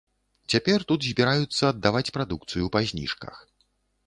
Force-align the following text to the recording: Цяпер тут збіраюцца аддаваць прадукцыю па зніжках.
Цяпер 0.53 0.85
тут 0.91 1.05
збіраюцца 1.09 1.61
аддаваць 1.73 2.09
прадукцыю 2.17 2.65
па 2.79 2.83
зніжках. 2.95 3.35